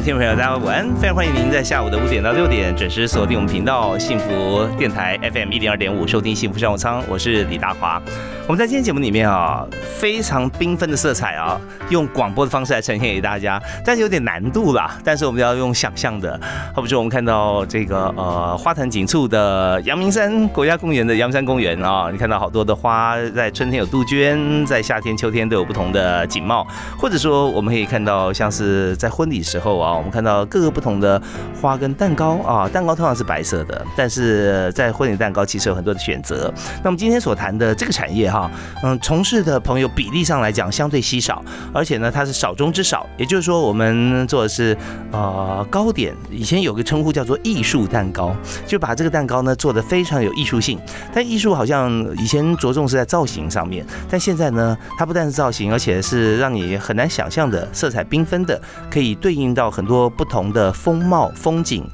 [0.00, 0.94] 听众朋友，大家晚安！
[0.96, 7.02] 非常欢迎您在下午的五点到六点准时锁定我们频道幸福电台 FM 一零二点五，收听幸福商务舱。
[7.08, 8.00] 我是李大华。
[8.48, 9.62] 我们在今天节目里面啊，
[9.98, 14.98] 非常缤纷的色彩啊，用广播的方式来呈现给大家，但是有点难度啦。
[15.04, 16.40] 但是我们要用想象的，
[16.74, 26.66] 好比说我们看到这个呃花坛锦簇的阳明山国家公园的阳明山公园啊，你看到好多的花，在春天有杜鹃，在夏天、秋天都有不同的景貌，
[26.98, 31.20] 或者说我们可以看到像是在婚礼时候啊，我们看到各个不同的
[31.60, 36.50] 花跟蛋糕啊，蛋糕通常是白色的，但是在婚礼蛋糕其实有很多的选择。
[36.82, 38.37] 那么今天所谈的这个产业哈。
[38.38, 38.50] 啊，
[38.84, 43.04] 嗯，从事的朋友比例上来讲相对稀少，而且呢，它是少中之少。
[43.16, 44.76] 也就是说，我们做的是
[45.10, 48.34] 呃糕点，以前有个称呼叫做艺术蛋糕，
[48.66, 50.78] 就把这个蛋糕呢做的非常有艺术性。
[51.12, 61.84] 但艺术好像以前着重是在造型上面，但现在呢，它不但是造型，而且是让你很难想象的色彩缤纷的，可以对应到很多不同的风貌风景。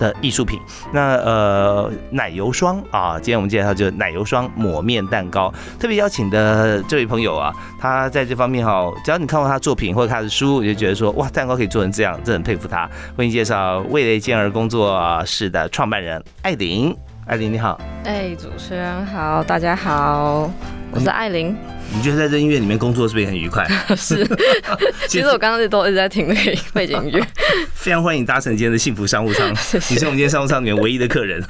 [0.00, 0.58] 的艺术品，
[0.92, 12.88] 那呃奶油霜啊，今天我们介绍就是奶油霜抹面蛋糕，特别邀请的这位朋友啊，他在这方面哈，只要你看过他作品或者他的书，你就觉得说哇，蛋糕可以做成这样，真很佩服他。
[13.16, 20.50] 为你介绍味蕾健儿工作室的创办人艾琳，艾琳你好，哎，主持人好，大家好，
[20.90, 21.54] 我是艾琳。
[21.92, 23.66] 你觉得在这音乐里面工作是不是也很愉快？
[23.96, 24.26] 是，
[25.08, 27.22] 其实我刚刚都一直在听那个 背景音乐。
[27.74, 29.50] 非常欢迎搭乘今天的幸福商务舱，
[29.90, 31.42] 你是我们今天商务舱里面唯一的客人。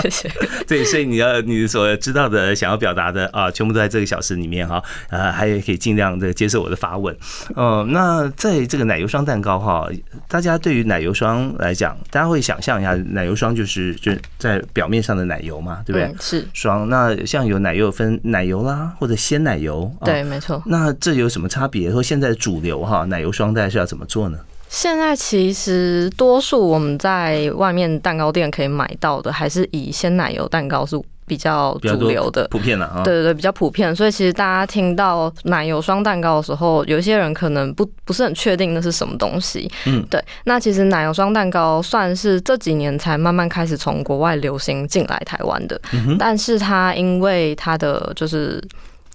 [0.00, 0.30] 谢谢。
[0.68, 4.80] 对，所以你要你所知道的、想要表达的啊，全部都在这个小时里面哈。
[5.08, 7.16] 呃，还可以尽量的接受我的发问。
[7.56, 9.88] 呃，那在这个奶油霜蛋糕哈，
[10.28, 16.14] 大家对于奶油霜来讲，大家会想象一下，奶油霜就是就是在表面上的奶油嘛，对不对？
[16.20, 16.88] 是霜。
[16.88, 19.71] 那像有奶油分奶油啦，或者鲜奶油。
[20.04, 20.62] 对，没错。
[20.66, 21.90] 那这有什么差别？
[21.90, 24.38] 说现在主流哈奶油霜袋是要怎么做呢？
[24.68, 33.02] 现在其实多数我们在外面蛋糕店可以买到的，还是以鲜奶油蛋糕是比较主流的、普遍的啊。
[33.04, 33.94] 对对对，比较普遍。
[33.94, 39.70] 所以其实大家听到奶油霜蛋糕的时候，有一些人可能不不是很确定那是什么东西。
[39.84, 40.18] 嗯，对。
[40.44, 45.78] 那其实奶油霜蛋糕算是这几年才慢慢开始从国外流行进来台湾的，
[46.18, 48.58] 但是它因为它的就是。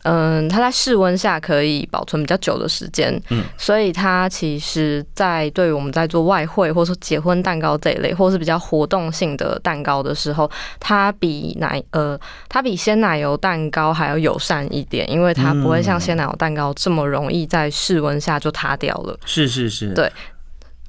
[0.07, 12.17] 嗯，它在室温下可以保存比较久的时间，嗯，所以它其实，在对于我们在做外汇或者说结婚蛋糕这一类，或是比较活动性的蛋糕的时候，它比奶呃，
[12.47, 19.19] 它比鲜奶油蛋糕还要友善一点，因为它不会像鲜奶油蛋糕这么容易在室温下就塌掉了。
[19.25, 20.12] 是是是，对。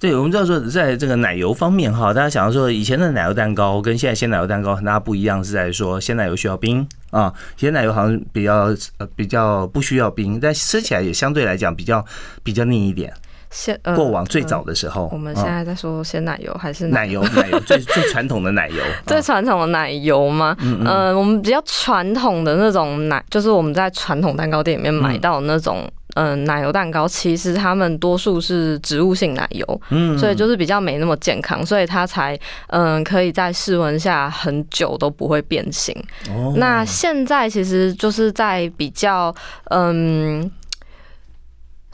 [0.00, 12.04] 对，我们知道说，在这个奶油方面哈，大家想要说，以前的奶油蛋糕跟现在鲜奶油蛋糕很大不一样，是在说鲜奶油需要冰啊，鲜奶油好像比较呃比较不需要冰，但吃起来也相对来讲比较
[12.42, 13.12] 比较腻一点。
[13.50, 17.22] 鲜呃过往最早的时候，我们现在在说鲜奶油还是奶油？
[17.34, 18.76] 奶油最最传统的奶油，
[19.06, 20.54] 最传统的奶油吗？
[20.60, 25.90] 嗯嗯，我们比较传统的那种奶，就是我们在传统蛋糕店里面买到那种。
[26.18, 32.36] 嗯，奶油蛋糕其实他们多数是植物性奶油，嗯，所以就是比较没那么健康，所以它才
[32.68, 35.94] 嗯可以在室温下很久都不会变形。
[36.28, 39.32] 哦，那现在其实就是在比较
[39.70, 40.50] 嗯。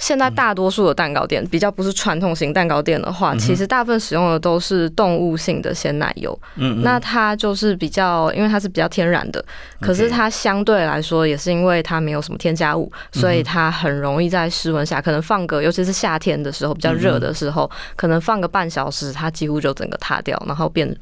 [0.04, 6.38] 现在大多数的蛋糕店比较不是传统型蛋糕店的话，其实大部分使用的都是动物性的鲜奶油。
[6.56, 9.42] 嗯，那它就是比较，因为它是比较天然的，
[9.80, 20.94] 可是它相对来说也是因为它没有什么添加物，所以它很容易在室温下，可能放个，尤其是夏天的时候比较热的时候，可能放个半小时，它几乎就整个塌掉，然后变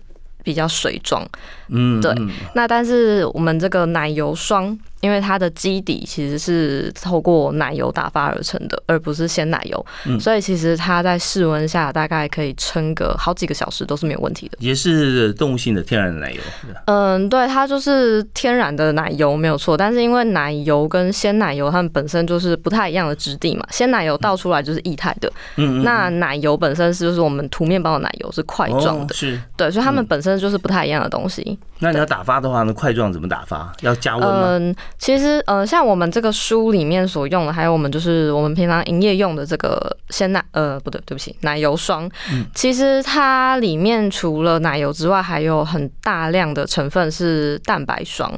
[0.44, 1.26] 比较水状。
[1.70, 2.14] 嗯，对。
[2.54, 4.78] 那但是我们这个奶油霜。
[5.02, 9.86] 因为它的基底其实是透过奶油打发而成的，而不是鲜奶油，
[10.18, 14.56] 所以其实它在室温下大概可以撑个好几个小时都是没有问题的。
[14.60, 16.40] 也是动物性的天然的奶油。
[16.86, 31.58] 嗯，对，它就是天然的奶油没有错，但是因为奶油跟鲜奶油它们本身就是不太一样的质地嘛，鲜奶油倒出来就是液态的，嗯，那奶油本身是就是我们涂面包的奶油是块状的，是对，所以它们本身就是不太一样的东西。
[31.80, 33.72] 那你要打发的话，那块状怎么打发？
[33.80, 34.74] 要加温吗？
[35.02, 42.08] 其实，呃，像我们这个书里面所用的，还有我们就是我们平常营业用的这个鲜奶，呃，不对，对不起，奶油霜。
[42.30, 48.32] 嗯，其实它里面除了奶油之外，还有很大量的成分是蛋白霜。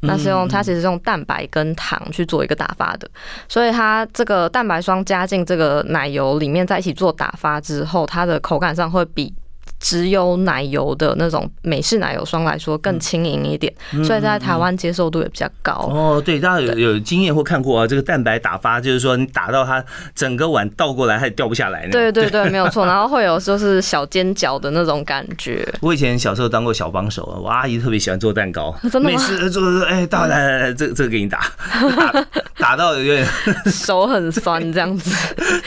[0.00, 3.06] 那是用它其实是用蛋白跟糖去做一个打发的，
[3.46, 9.34] 所以它这个蛋白霜加进这个奶油里面在一起做打发之后，它的口感上会比。
[9.78, 13.72] 只有奶油的那种美式奶油霜来说更轻盈一点，
[14.04, 15.72] 所以在台湾接受度也比较高。
[15.72, 19.84] 哦，对，大家有有经验或看过啊，这个蛋白打发就是说你打到它
[20.14, 21.86] 整个碗倒过来它也掉不下来。
[21.88, 22.86] 对对对， 没有错。
[22.86, 25.66] 然后会有就是小尖角的那种感觉。
[25.80, 31.52] 我以前小时候当过小帮手，我阿姨特别喜欢做蛋糕， 真的每次做做哎，倒来来来，这这个给你打，
[31.96, 32.26] 打
[32.58, 33.26] 打到有点
[33.66, 35.14] 手很酸这样子，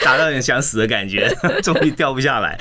[0.04, 1.32] 打到有点想死的感觉，
[1.62, 2.58] 终于掉不下来。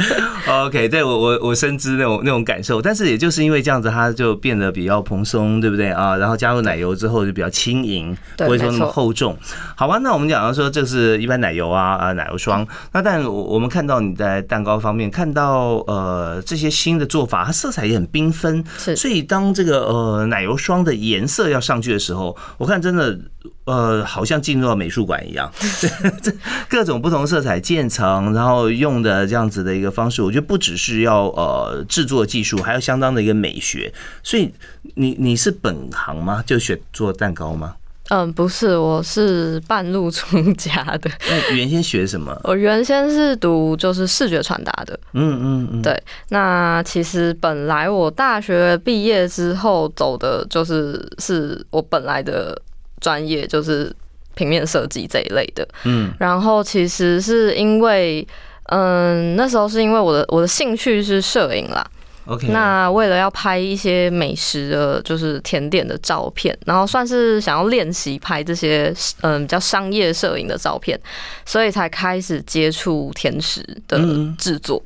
[0.47, 1.38] OK，对我我。
[1.41, 6.15] 我深知那种那种感受，但是也就是因为这样子，它就变得比较蓬松，对不对啊？
[6.17, 9.37] 然后加入奶油之后就比较轻盈，不会说那么厚重。
[9.75, 18.95] 好吧，那我们讲到说这是一般奶油啊啊奶油霜，那但我们看到你在蛋糕方面看到呃这些新的做法，它色彩也很缤纷，是。
[18.95, 23.19] 所以当这个呃奶油霜的颜色要上去的时候，我看真的。
[23.65, 25.49] 呃，好像进入到美术馆一样，
[26.21, 26.31] 这
[26.67, 33.93] 各种不同色彩渐层，然后用的这样子的一个方式，我觉得不只是要呃制作技术，还有相当的一个美学。
[34.23, 34.51] 所以
[34.95, 36.43] 你你是本行吗？
[36.45, 37.75] 就学做蛋糕吗？
[38.09, 41.11] 嗯，不是，我是半路出家的。
[41.27, 42.35] 那原先学什么？
[42.43, 44.99] 我原先是读就是视觉传达的。
[45.13, 45.81] 嗯嗯嗯。
[45.81, 52.59] 对，那其实本来我大学毕业之后走的就是是我本来的。
[53.01, 53.89] 专业就是
[54.35, 58.27] 平面设计这一类的，嗯，然后其实是因为，
[58.71, 61.85] 嗯，那时候是因为我的我的兴趣是摄影啦
[62.25, 70.99] ，OK，那为了要拍一些美食的，就是甜点的照片，然后算是想要练习拍这些，嗯，比较商业摄影的照片，
[71.45, 73.99] 所以才开始接触甜食的
[74.37, 74.81] 制作，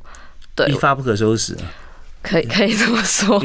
[0.56, 1.57] 对，一发不可收拾。
[2.23, 3.39] 可以可以这么说，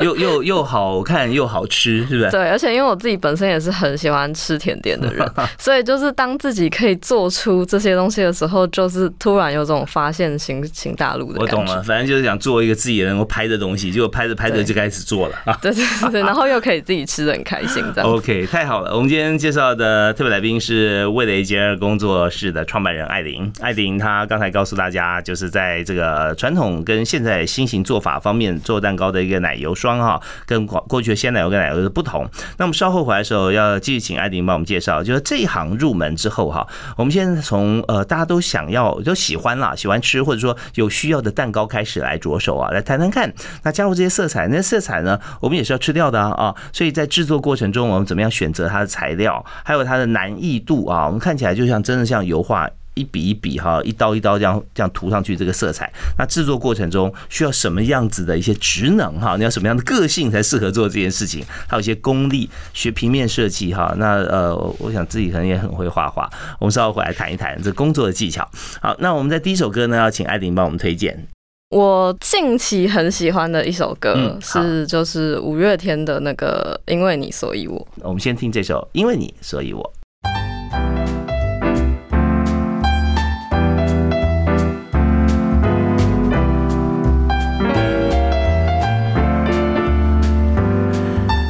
[0.00, 2.30] 又又又好看又好吃，是不是？
[2.30, 5.24] 对，而且因为我自己本身也是很喜欢吃甜点的人，
[5.56, 11.56] 所以就是当自己可以做出这些东西的时候，就是突然有种发现新新大陆的感觉。
[11.60, 15.56] 我懂了，反正就是想做一个自己能够拍的东西，结果拍着拍着就开始做了 啊！
[15.62, 18.10] 对对对， 然后又可以自己吃的很开心，这样。
[18.10, 18.92] OK，太好了。
[18.96, 23.48] 我们今天介绍的特别来宾是味蕾杰尔工作室的创办人艾琳。
[23.60, 28.07] 艾琳她刚才告诉大家，就是在这个传统跟现在新型做法。
[28.12, 32.28] 法方面做蛋糕的一个奶油霜哈，跟过去的鲜奶油跟奶油的不同。
[32.56, 36.66] 那么稍后回来的时候，要继续请艾琳帮我们介绍，就是这一行入门之后哈，
[36.96, 43.32] 我们现在从呃大家都想要都喜欢啦，喜欢吃或者说有需要的蛋糕开始来着手啊，来谈谈看。
[43.62, 46.54] 那加入这些色彩，那色彩呢，我们也是要吃掉的啊。
[46.72, 51.06] 所以在制作过程中，我们怎么样选择它的材料，还有它的难易度啊？
[51.06, 52.68] 我们看起来就像真的像油画。
[52.98, 59.36] 一笔一笔哈，一刀一刀这样这样涂上去这个色彩，那制作过程中需要什么样子的一些职能哈？
[59.36, 61.44] 你要什么样的个性才适合做这件事情？
[61.68, 63.94] 还有一些功力，学平面设计哈。
[63.96, 66.28] 那呃，我想自己可能也很会画画。
[66.58, 68.46] 我们稍后回来谈一谈这工作的技巧。
[68.82, 71.26] 好，那我们在第一首歌呢，要请艾琳帮我们推荐。
[71.70, 77.78] 我近期很喜欢的一首歌是就是五月天的那个《因为你所以我》。
[78.02, 79.82] 我们先听这首《因为你所以我》。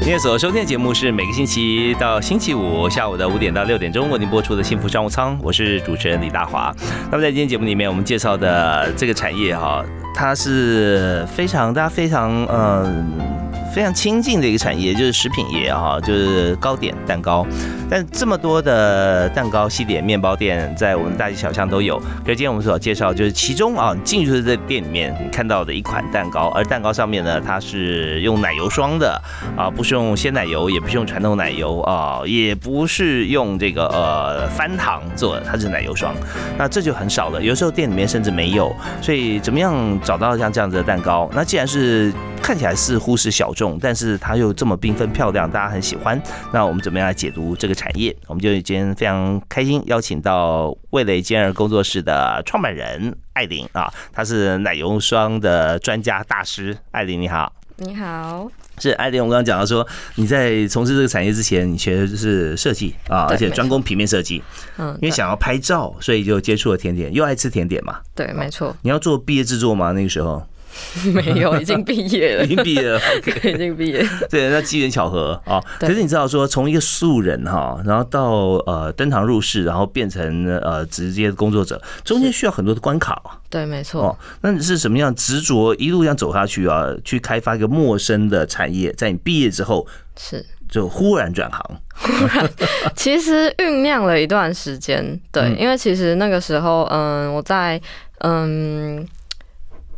[0.09, 6.75] 今天所收听的节目是每个星期到星期五下午的五点到六点钟为您播出的幸福商务舱，我是主持人李大华。
[7.11, 9.85] 那么在今天节目里面，我们介绍的这个产业哈，
[10.15, 13.48] 它是非常大家非常嗯。
[13.75, 17.47] 非常亲近的一个产业就是食品业啊，就是糕点蛋糕。
[17.91, 21.99] 但这么多的蛋糕、西点、面包店在我们大街小巷都有。
[22.25, 29.21] 可是今天我们所介绍就是其中啊，进去的这店里面你看到的一款蛋糕，而蛋糕上面呢，它是用奶油霜的
[29.57, 36.15] 啊，不是用鲜奶油，也不是用传统奶油啊，也不是用这个呃翻糖做的，它是奶油霜。
[36.59, 38.75] 那这就很少了，有时候店里面甚至没有。
[39.01, 41.31] 所以怎么样找到像这样子的蛋糕？
[41.33, 46.21] 那既然是看起来似乎是小众，但是它又这么缤纷漂亮，大家很喜欢。
[46.53, 48.17] 那我们怎么样来解读这个产业？
[48.27, 56.75] 我们就今天非常开心邀请到味蕾健儿工作室的创办人艾琳啊，她是奶油霜的专家大师。
[56.91, 59.23] 艾琳你好，你好，是艾琳。
[59.23, 64.43] 我刚刚讲到说你在从事这个产业之前，你学的就是设计啊，而且专攻平面设计。
[64.79, 67.99] 嗯，因为想要拍照，所以就接触了甜点，又爱吃甜点嘛。
[68.15, 68.75] 对，没错。
[68.81, 69.93] 你要做毕业制作吗？
[69.93, 70.43] 那个时候？
[71.13, 73.01] 没有，已经毕业了，已经毕业了
[73.45, 74.07] 已经毕业。
[74.31, 75.63] 对，那机缘巧合啊。
[75.79, 78.31] 可是你知道说，从一个素人哈，然后到
[78.67, 83.21] 呃登堂入室，然后变成呃直接工作者，中间需要很多的关卡。
[83.51, 84.19] 对，没错。
[84.43, 86.89] 那你是什么样执着一路这样走下去啊？
[87.05, 89.87] 去开发一个陌生的产业，在你毕业之后
[90.19, 91.81] 是就忽然转行。
[91.95, 92.49] 忽然，
[92.95, 95.19] 其实酝酿了一段时间。
[95.33, 97.81] 对，因为其实那个时候，嗯，我在
[98.21, 99.07] 嗯。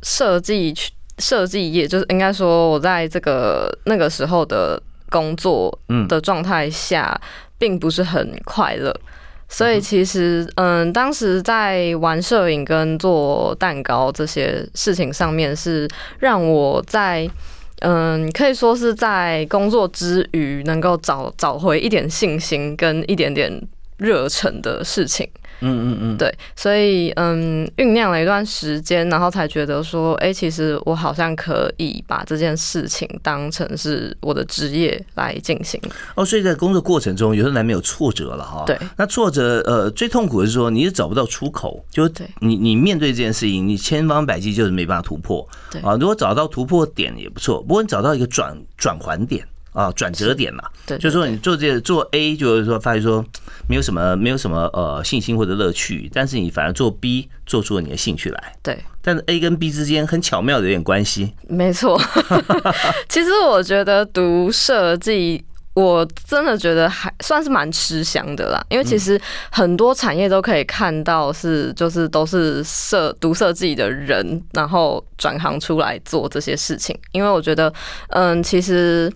[0.02, 5.76] 设计去设计业就是应该说，我在这个那个时候的工作
[6.08, 7.20] 的状态下，
[7.58, 8.94] 并不是很快乐。
[9.48, 15.88] 所以其实，嗯，当时在玩摄影跟做蛋糕这些事情上面，是
[16.20, 17.28] 让我在
[17.80, 23.50] 嗯，可以说是在工作之余，能够找找回一点信心跟一点点
[23.96, 25.28] 热忱的事情。
[25.60, 35.80] 嗯嗯嗯，对，所以嗯，酝酿了一段时间，然后才觉得说，哎，其实我好像可以把这件事情当成是我的职业来进行。
[36.14, 38.64] 哦，所以在工作过程中，有时候难免有挫折了哈。
[38.66, 42.08] 对，那挫折呃，最痛苦的是说你是找不到出口，就
[42.40, 45.46] 你你面对这件事情，你千方百计就是没办法突破。
[45.70, 49.46] 对啊，如果找到突破点也不错，不过你找到一个转转环点。
[49.72, 53.24] 啊，转折点嘛，对，就是说你做这做 A，就是说发现说
[53.68, 62.00] 没有什么没有什么呃信心或者乐趣，但是你反而做 B 做出了你的兴趣来，对，但是 A 跟 B 之间很巧妙的有点关系，没错。
[63.08, 69.20] 其实我觉得读设计，我真的觉得还算是蛮吃香的啦，因为其实
[69.52, 77.72] 很多产业都可以看到是就是都是设读设计的人，然后转行出来做这些事情，因为我觉得
[78.08, 79.08] 嗯，其实。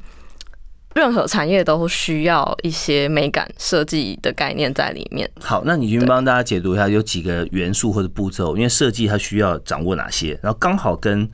[0.94, 5.28] 任何产业都需要一些美感设计的概念在里面。
[5.40, 11.28] 好，那你先帮大家解读一下有几个元素或者步骤，因为设计它需要掌握哪些，然后刚好跟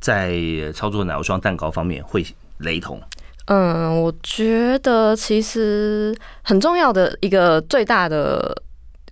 [0.00, 0.36] 在
[0.74, 2.26] 操作奶油霜蛋糕方面会
[2.58, 3.00] 雷同。
[3.46, 8.62] 嗯，我觉得其实很重要的一个最大的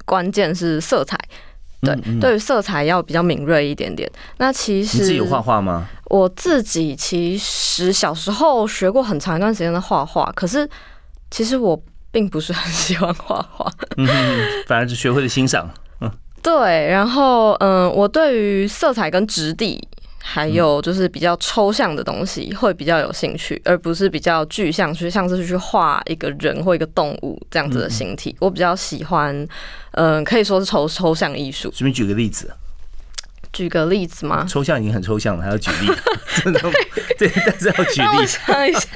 [0.04, 1.18] 关键是色彩。
[1.83, 4.11] 对，对于色彩要比较敏锐一点点。
[4.39, 5.87] 那其实你自己有画画吗？
[6.07, 10.69] 我自己其实小时候学过很长一段时间的画画，可是
[11.31, 13.71] 其实我并不是很喜欢画画，
[14.67, 15.69] 反而是学会了欣赏。
[16.01, 16.11] 嗯，
[16.43, 16.87] 对。
[16.89, 19.89] 然后，嗯，我对于色彩跟质地。
[20.23, 28.35] 还有就是比较抽象的东西会比较有兴趣，而不是比较具象，去像是去画一个人或一个动物这样子的形体。
[28.38, 29.47] 我比较喜欢，
[29.93, 31.71] 嗯，可以说是抽抽象艺术。
[31.75, 32.50] 随便举个例子。
[33.52, 34.47] 举个例子吗？
[34.49, 35.93] 抽象已经很抽象了，还要举例？
[36.43, 36.61] 真的？
[37.19, 38.09] 对，但是要举例。
[38.17, 38.88] 我想一下，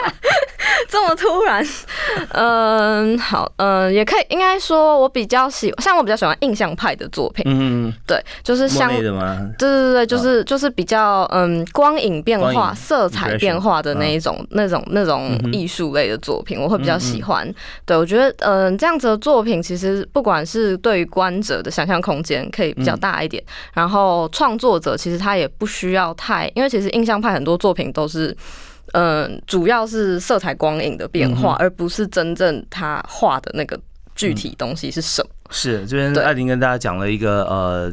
[0.88, 1.64] 这么突然？
[2.32, 7.44] 嗯，好，嗯，也可以，应该说，我比较喜，像我比较喜欢印象派的作品。
[7.46, 9.10] 嗯嗯对，就是像，对对
[9.58, 17.46] 对对，就是就是比较嗯光影变化、色彩变化的那一种、那种、那种艺术类的作品，我会比较喜欢。
[17.84, 23.42] 对，我觉得嗯这样子的作品，其实不管是对于观者的想象空间可以比较大一点，
[23.74, 28.32] 然后创创作者其实他也不需要太，因为其实印象派很多作品都是，
[28.92, 33.78] 嗯，主要是色彩光影的变化，而不是真正他画的那个
[34.14, 35.30] 具体东西是什么。
[35.50, 37.92] 是这边艾琳跟大家讲了一个呃。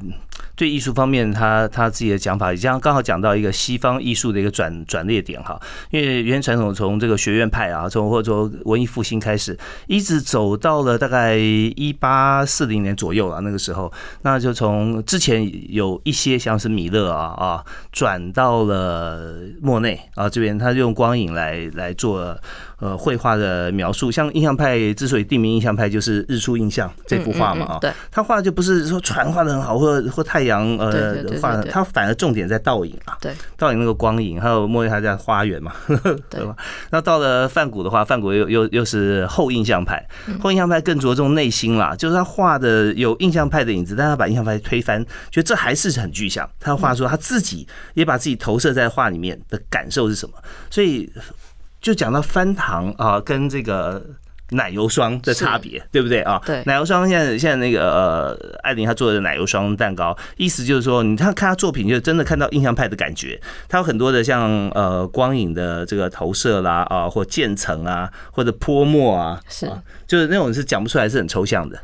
[0.56, 5.60] 对艺术方面，他他自己的讲法，也将刚好讲到一个西方艺术的一个转转捩点哈。
[5.90, 9.58] 因为原传统从这个学院派啊，从或者说文艺复兴开始，
[9.88, 13.42] 一直走到了大概一八四零年左右了。
[13.42, 13.92] 那个时候，
[14.22, 22.38] 那就从之前有一些像是米勒啊啊，转到了莫内啊这边，他用光影来来做
[22.78, 24.12] 呃绘画的描述。
[24.12, 30.43] 像印象派之所以定名印象派，就是日出印象这幅画嘛啊，对，他画就不是说传画的很好，或或太。
[30.44, 35.74] 阳呃画，它反而重点在倒影啊，对，倒影那个光影，还有莫言他在花园嘛，
[36.30, 36.56] 对吧？
[36.92, 40.06] 那到了梵谷的话，梵谷又又又是后印象派，
[40.42, 46.50] 后印象派更着重内心啦，就是他画的有印象派的影子，但他把印象派推翻，觉得这还是很具象。
[46.60, 50.36] 他画出他自己也把自己投射在画里面的感受是什么，
[50.70, 51.12] 所以
[51.82, 54.04] 就讲到翻糖啊，跟这个。
[54.54, 56.42] 奶油霜的差别，对不对啊？
[56.46, 63.40] 对，奶油霜现在现在那个呃，艾琳她做的奶油霜蛋糕，意思就是说，你看看她作品，就真的看到印象派的感觉。
[63.68, 69.70] 它有很多的像呃光影的这个投射啦啊，或渐层啊，或者泼墨啊，是，
[70.08, 71.80] 就是那种是讲不出来，是很抽象的。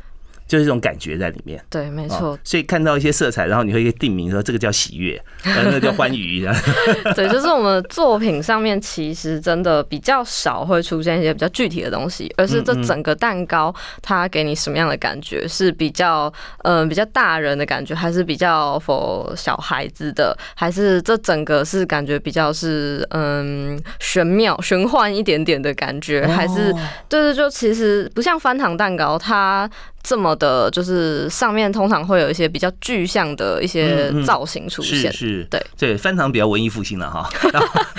[0.50, 1.62] 就是这种感觉在里面。
[1.70, 2.36] 对，没错。
[2.42, 6.44] 所以看到一些色彩，然后你会定名说这个叫喜悦， 那叫欢愉。
[7.14, 16.32] 对，就是我们作品上面其实真的比较少会出现一些比较具体的东西，而是这整个蛋糕它给你什么样的感觉，是比较
[16.64, 26.72] 嗯比较大人的感觉，还是比较否小孩子的，还是这整个是感觉比较是嗯玄妙玄幻一点点的感觉，还是
[27.08, 29.70] 对对，就其实不像翻糖蛋糕它。
[30.02, 37.30] 这么的，就是上面通常会有一些比较具象的一些造型出现，是，对，对，翻糖比较文艺复兴了哈，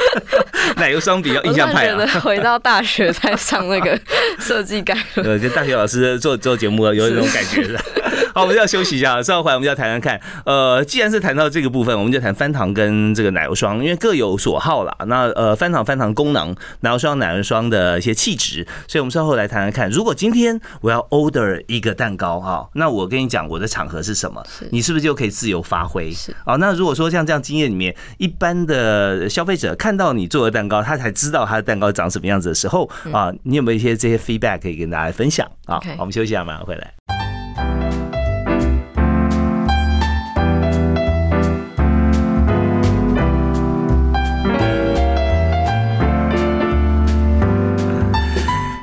[0.75, 2.05] 奶油霜比较印象派了。
[2.19, 3.97] 回到大学再上那个
[4.39, 7.79] 设计概呃， 跟大学老师做做节目有一种感觉的。
[8.33, 10.19] 好，我们要休息一下，稍后回来我们要谈谈看。
[10.45, 14.95] 呃，既然是谈到这个部分，我们就谈翻糖跟这个奶油霜，因为各有所好啦。
[15.07, 19.89] 那呃，翻糖翻糖功能，奶油霜奶油霜的一些气质，所以我们稍后来谈谈看。
[19.89, 21.91] 如果今天我要 order 一个。
[22.01, 24.41] 蛋糕哈，那我跟你讲，我的场合是什么？
[24.71, 26.09] 你是不是就可以自由发挥？
[26.11, 35.75] 是啊，那如果说像这样经验里面，一般的消费者看到你做的蛋糕，他才知道他的蛋糕长什么样子的时候啊，你有没有一些这些 feedback 可以跟大家分享啊？
[35.75, 37.10] 好，我们休息一下，马上回来。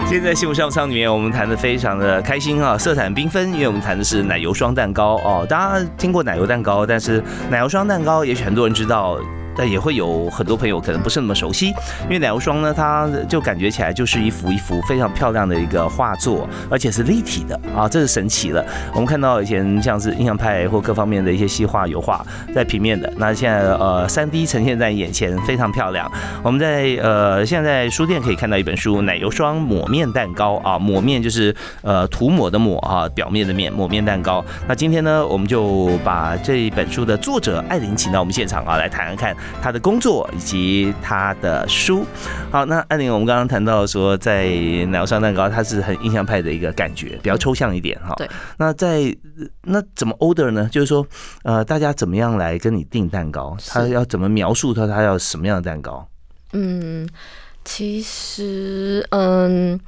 [0.09, 5.47] 今天在幸福商务舱里面，我们谈的非常的开心啊，色彩缤纷，因为我们谈的是奶油霜蛋糕哦。
[5.47, 9.19] 大家听过奶油蛋糕，但是奶油霜蛋糕，也许很多人知道。
[9.59, 11.71] 但也会有很多朋友可能不是那么熟悉，
[12.05, 18.65] 因为奶油霜呢，它就感觉起来就是一幅一幅非常漂亮的一个画作，而且是立体的啊，这是神奇了。
[18.93, 22.25] 我们看到以前像是印象派或各方面的一些西画油画
[22.55, 26.09] 在平面的，那现在呃三 D 呈现在眼前，非常漂亮。
[26.45, 34.45] 我们在呃现在书店可以看到一本书《奶油霜抹面蛋糕》啊，抹面就是呃涂抹的抹啊，表面的面，抹面蛋糕。
[34.69, 39.37] 那今天呢，我们就把这一本书的作者艾琳请到我们现场啊，来谈谈看。
[39.61, 42.05] 他的工作以及他的书，
[42.51, 44.47] 好，那安玲，我们刚刚谈到说，在
[44.89, 48.15] 奶油霜蛋糕，它是很印象派的一个感觉，比较抽象一点哈。
[48.17, 48.29] 对。
[48.57, 49.15] 那在
[49.63, 50.69] 那怎么 order 呢？
[50.71, 51.07] 就是说，
[51.43, 53.57] 呃，大家怎么样来跟你订蛋糕？
[53.67, 56.07] 他要怎么描述他他要什么样的蛋糕？
[56.53, 57.09] 嗯，
[57.65, 59.79] 其实，嗯。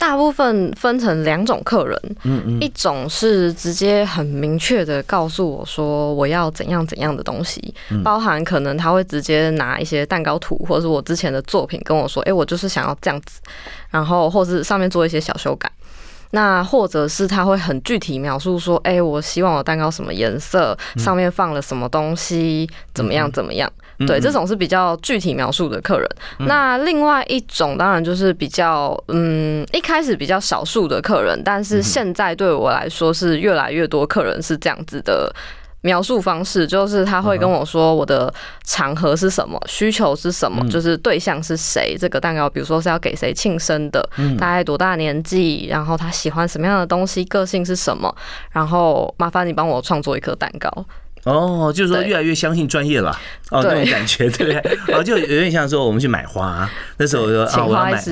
[0.00, 13.40] 大部分分成两种客人，嗯嗯，一种是直接很明确的告诉我说我要怎样怎样的东西，包含可能他会直接拿一些蛋糕图或者是我之前的作品跟我说，哎，我就是想要这样子，
[13.90, 15.70] 然后或是上面做一些小修改。
[16.32, 23.68] 那或者是他会很具体描述说，哎，我希望我蛋糕什么颜色，上面放了什么东西，怎么样怎么样？
[24.06, 26.08] 对，这种是比较具体描述的客人。
[26.38, 35.32] 那另外一种当然就是比较，嗯，一开始比较少数的客人，但是现在对我来说是越来越多客人是这样子的。
[35.82, 38.30] 描述方式就是他会跟我说我的
[38.64, 41.96] 场合是什么，需求是什么，就是对象是谁。
[41.98, 44.06] 这个蛋糕，比如说是要给谁庆生的，
[44.38, 48.14] 大概多大年纪，然后他喜欢什么样的东西，个性是什么，
[48.50, 50.70] 然后麻烦你帮我创作一颗蛋糕。
[51.24, 53.10] 哦，就是说越来越相信专业了，
[53.50, 54.94] 哦，那种感觉，对 不对？
[54.94, 58.02] 哦，就有点像说我们去买花，那时候 说啊，我要买，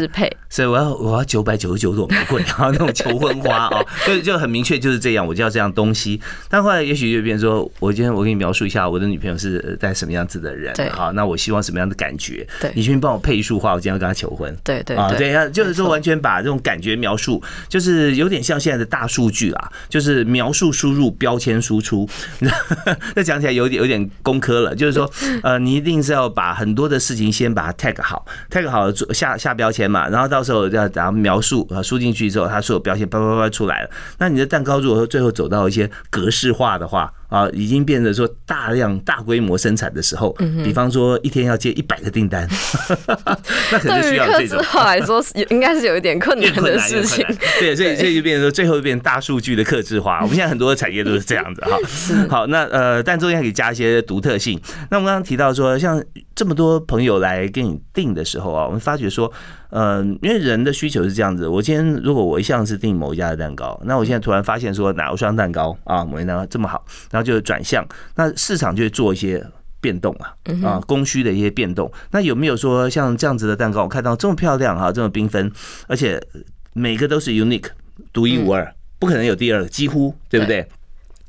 [0.50, 6.20] 所以我要我要九百九十九朵玫瑰，然后那种求婚花啊，就就很明确就是这样，我就要这样东西。
[6.48, 12.46] 但后来也许就变说，我今天我给你描述一下我的女朋友是在什么样子的人，好，那我希望什么样的感觉？
[12.60, 14.54] 对，你去帮我配一束花，我今天要跟她求婚。
[14.62, 22.08] 对对啊，对，就是说完全把这种感觉描述，就是有点像现在的大数据啦，就是描述输入标签输出。
[23.16, 25.10] 那讲起来有点有点工科了，就是说，
[25.42, 33.90] 呃，你一定是要把很多的事情先把它 tag 好，tag 好做下下标签嘛，然后到时候要然后描述啊输进去之后，它所有标签叭叭叭出来了。
[34.18, 40.32] 那你的蛋糕如果说最后走到一些格式化的话，啊，已经变得说大量大规模生产的时候，
[40.64, 42.48] 比方说一天要接一百个订单，
[43.70, 44.58] 那可能需要这种。
[44.64, 47.24] 话来说，应该是有一点困难的 事情。
[47.60, 50.20] 对，所以所以就变成说，最后变大数据的克制化。
[50.22, 51.78] 我们现在很多的产业都是这样子哈。
[52.28, 54.58] 好，那呃，但中间可以加一些独特性。
[54.90, 56.02] 那我们刚刚提到说，像
[56.34, 59.30] 这么多朋友来跟你订的时候啊，我们发觉说。
[59.70, 61.46] 嗯，因为人的需求是这样子。
[61.46, 69.44] 我今天如果我一向是订某一家的蛋糕，那我现在突然发现说奶油霜蛋糕啊，某一蛋糕这么好，然后就转向，那市场就会做一些
[69.80, 71.90] 变动啊，啊，供需的一些变动。
[72.10, 75.50] 那有没有说像这样子的蛋糕，我看到这么漂亮哈，这么缤纷，
[75.86, 76.20] 而且
[76.72, 77.68] 每个都是 unique
[78.12, 80.66] 独一无二，不可能有第二个，几乎对不对？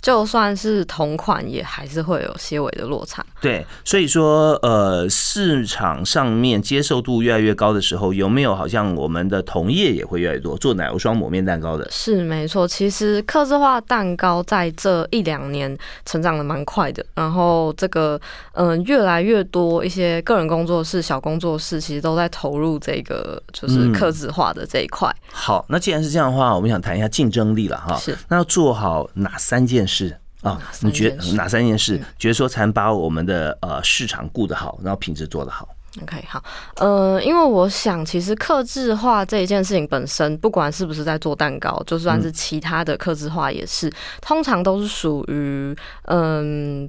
[0.02, 3.26] 就算是同款，也还是会有些微的落差。
[3.42, 11.88] 对，所以说，呃，市场上面接受度越来越高的时候，有没有好像我们的同业也会越来越多做奶油霜抹面蛋糕的？
[11.92, 18.20] 是没错，其实刻字化蛋糕在这一两年成长的蛮快的，然后这个
[18.54, 25.14] 嗯，越来越多一些个人工作室、小工作室，其实都在投入这个就是刻字化的这一块。
[25.32, 27.96] 好，那既然是这样的话，我们想谈一下竞争力了哈。
[27.98, 30.62] 是，那要做好哪三件事啊？
[30.82, 32.00] 你觉得哪三件事？
[32.20, 35.68] 觉得说才能把我们的呃市场顾得好，然后品质做得好
[36.04, 36.44] ？OK，好，
[36.76, 46.88] 呃，因为我想，其实克制化这一件事情本身，不管是不是在做蛋糕，就算是其他的克制化，也是通常都是属于嗯。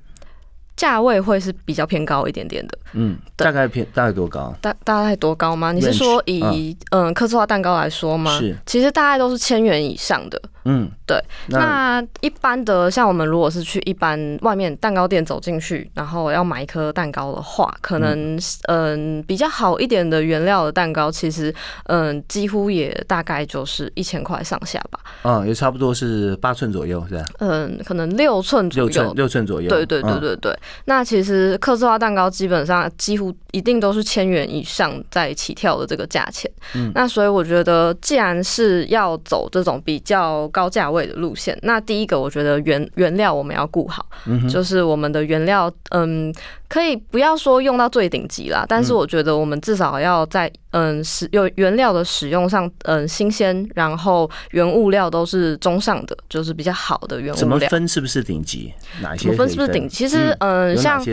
[0.81, 4.57] 价位会是比较偏高一点点的，嗯，大概偏大概多高？
[4.62, 5.73] 大大概多高吗？
[5.73, 8.38] 你是说以嗯刻字化蛋糕来说吗？
[8.38, 10.40] 是，其实大概都是千元以上的。
[10.64, 11.19] 嗯，对。
[11.49, 18.38] 那一般的，像我们如果是去一般外面蛋糕店走进去，然后要买一颗蛋糕的话，可能
[18.69, 25.01] 嗯比较好一点的原料的蛋糕，其实嗯几乎也大概就是一千块上下吧。
[25.25, 27.25] 嗯，也差不多是八寸左右，是吧？
[27.38, 28.87] 嗯，可能六寸左右。
[28.87, 29.69] 六寸六寸左右。
[29.69, 30.59] 对对对对对。
[30.85, 36.51] 那其实刻字化蛋糕基本上几乎一定都是千元以上在起跳的这个价钱。
[36.75, 36.91] 嗯。
[36.95, 44.07] 那所以我觉得，既然是要走这种比较高价位的路线，那第一个我觉得原原料我们要顾好，
[44.49, 46.33] 就是我们的原料，嗯，
[46.71, 57.35] 可以不要说用到最顶级啦，但是我觉得我们至少要在嗯使用原料的使用上，嗯新鲜，然后原物料都是中上的，就是比较好的原物料。
[57.35, 58.73] 怎么分是不是顶级？
[59.03, 59.89] 哪些分是不是顶？
[59.89, 61.05] 其实嗯像。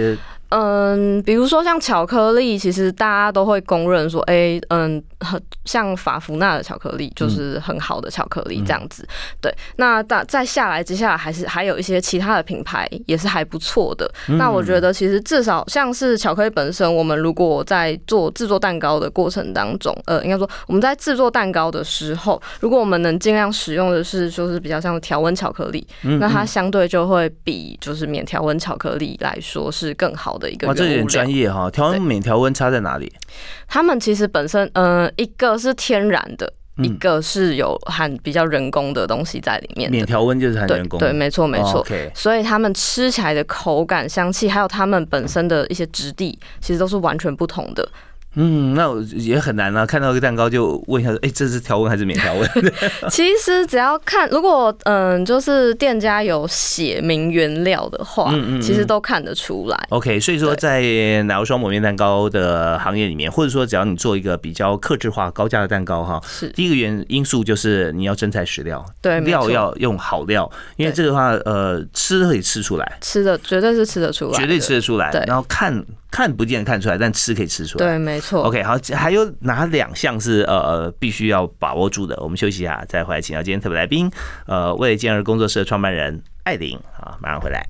[0.49, 9.05] 嗯，比如说像巧克力，其实大家都会公认说，哎，嗯，很像法芙娜的巧克力就是很好的巧克力这样子。
[9.41, 14.09] 对，那再再下来，接下来还是还有一些其他的品牌也是还不错的。
[14.37, 25.85] 那我觉得其实至少像是巧克力本身，我们如果在做制作蛋糕的过程当中，呃，应该说我们在制作蛋糕的时候，如果我们能尽量使用的是就是比较像调温巧克力，
[26.21, 30.36] 那它相对就会比就是免调温巧克力来说是更好。
[30.37, 31.69] 的一个哇，这有点专业哈。
[31.71, 33.11] 调温免调温差在哪里？
[33.67, 36.51] 他们其实本身，嗯，一个是天然的，
[36.83, 39.89] 一个是有含比较人工的东西在里面。
[39.89, 41.85] 免调温就是含人工，对，没错，没错。
[42.13, 47.87] 所以他们吃起来的口感、香气，还有他们本身的一些质地，其实都是完全不同的。
[48.35, 49.85] 嗯，那也很难啊。
[49.85, 52.49] 看到一个蛋糕就问一下，哎，这是调温还是免调温？
[53.09, 59.87] 其实只要看，如果嗯，就是店家有写明原料的话，嗯嗯，其实都看得出来。
[59.89, 60.81] OK，所以说在
[61.23, 75.83] 奶油霜抹面蛋糕的行业里面，或者说只要你做一个比较克制化、高价的蛋糕哈，是第一个原因素就是你要真材实料，对，料要用好料，因为这个话呃，吃可以吃出来，吃的绝对是吃得出来，绝对吃得出来，然后看。
[76.17, 77.85] 看不见看出来，但吃可以吃出来。
[77.85, 78.41] 对，没错。
[78.41, 82.17] OK，好，还有哪两项是呃必须要把握住的？
[82.23, 84.09] 我们休息一下，再回来请到今天特别来宾，
[84.47, 87.63] 呃，为健儿工作室的创办人艾琳啊，马上回来。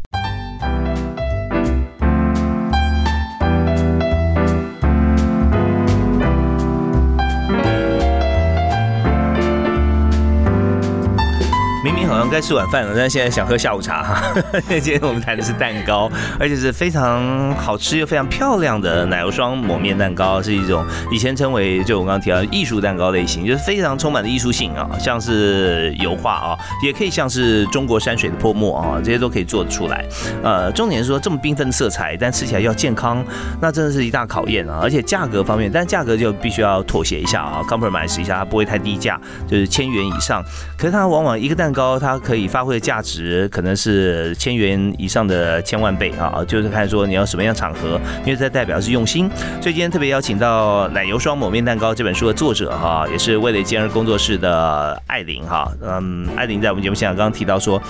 [12.37, 14.31] 该吃晚饭了，但现在想喝下午茶哈。
[14.69, 16.07] 今天我们谈的是蛋糕，
[16.39, 30.05] 而且是非常好吃又非常漂亮的奶油霜抹面蛋糕，是一种以前称为就我刚刚提到艺术蛋糕类型，就是非常充满的艺术性啊，像是油画啊，也可以像是中国山水的泼墨啊，这些都可以做得出来。
[30.43, 33.25] 呃，重点是说这么缤纷的色彩，但吃起来要健康，
[33.59, 34.77] 那真的是一大考验啊。
[34.79, 40.43] 而且价格方面，但价格就必须要妥协一下啊，compromise 一下，它不会太低价，就是千元以上。
[40.77, 41.87] 可是它往往一个蛋糕。
[41.97, 46.43] 它可以发挥的价值可能是千元以上的千万倍啊！
[46.45, 49.29] 就是看说你要什么样场合，因为这代表是用心。
[49.61, 55.71] 所以今天特别邀请到《奶油霜抹面蛋糕》这本书的作者哈，也是味蕾健儿工作室的艾琳哈。
[55.81, 57.81] 嗯，艾琳在我们节目现场刚刚提到说，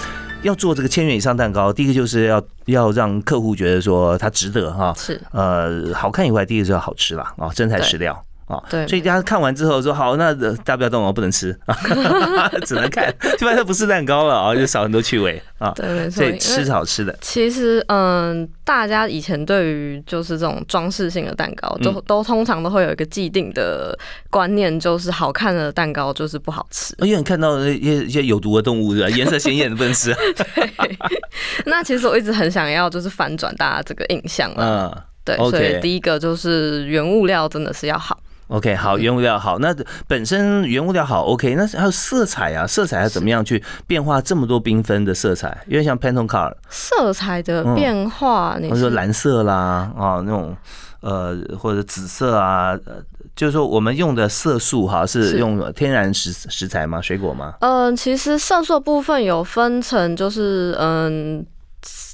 [0.44, 8.27] 要做这个千元以上蛋糕，第一个就是要要让客户觉得说它值得哈，是呃好看以外，第一个是要好吃啦啊，真材实料。
[8.48, 11.58] 啊，对，所以大家看完之后说好，那大家不要动哦，不能吃，
[12.66, 15.74] 只能看，基本上不是蛋糕了啊，就少很多趣味啊。
[15.76, 17.14] 对，没错，吃是好吃的。
[17.20, 23.94] 其实，嗯，大家以前对于就是这种装饰性的蛋糕，都都通常都会有一个既定的
[24.30, 26.96] 观念，就是好看的蛋糕就是不好吃。
[27.00, 29.10] 因为你看到一些一些有毒的动物，是吧？
[29.10, 30.14] 颜色鲜艳的不能吃。
[30.38, 30.98] 对。
[31.66, 34.90] 那其实我一直很想要，就是反转大家这个印象了。
[34.96, 35.36] 嗯，对。
[35.52, 38.18] 所以第一个就是原物料真的是要好。
[38.48, 39.76] OK，好，原物料好，那
[40.08, 45.58] 本身原物料好 OK，那还有色彩啊，色彩要怎么样去变化这么多缤纷的色彩？
[45.68, 50.56] 因为像 Pantone Car 色彩的变化，你说蓝色啦啊，那种
[51.02, 53.04] 呃或者紫色啊，呃，
[53.36, 57.02] 就是说我们用的色素哈是用天然食食材吗？
[57.02, 57.56] 水果吗？
[57.60, 61.46] 嗯，其实色素部分有分成，就是嗯。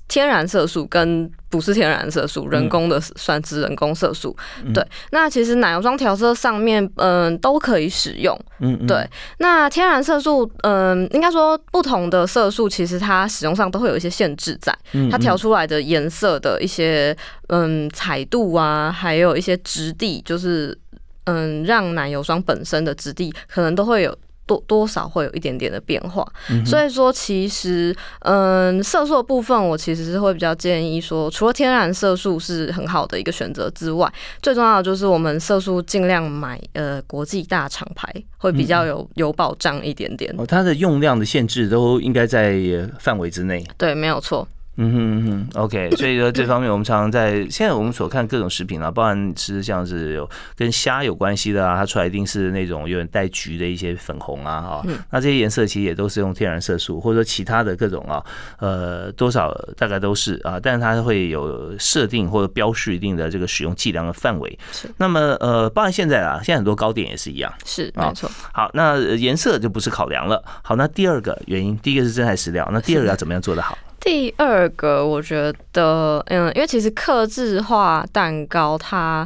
[0.08, 4.36] 天然色素跟不是天然色素，人工的算是人工色素。
[4.74, 8.38] 对，那其实奶油霜调色上面，嗯，都可以使用。
[8.60, 9.08] 嗯，对。
[9.40, 14.76] 那天然色素，嗯，应该说不同的色素，其实它使用上都会有一些限制在。
[15.10, 17.16] 它调出来的颜色的一些，
[17.48, 20.78] 嗯，彩度啊，还有一些质地，就是
[21.26, 24.16] 嗯，让奶油霜本身的质地可能都会有。
[24.46, 26.26] 多多少会有一点点的变化，
[26.66, 40.34] 所以说其实，嗯，色素的部分，我其实是会比较建议说，除了天然色素是很好的一个选择之外，最重要的就是我们色素尽量买呃国际大厂牌，会比较有有保障一点点。
[40.38, 42.60] 哦，它的用量的限制都应该在
[43.00, 43.66] 范围之内。
[43.78, 44.48] 对，没有错。
[44.76, 58.24] 嗯哼嗯哼，OK，所以说这方面我们常常在现在我们所看各种食品啊，包含吃像是有跟虾有关系的啊，它出来一定是那种有点带橘的一些粉红啊，哈，那这些颜色其实也都是用天然色素或者说其他的各种啊，
[58.58, 64.58] 呃，多少大概都是啊，但是它会有设定或者标示一定的这个使用剂量的范围。
[64.72, 68.28] 是，那么呃，包含现在啊，现在很多糕点也是一样，是没错。
[68.52, 70.44] 好，那颜色就不是考量了。
[70.64, 73.78] 好，那第二个原因，第一个是真材实料，那第二个要怎么样做得好？
[74.04, 79.26] 第二个，我觉得，嗯，因为其实客制化蛋糕它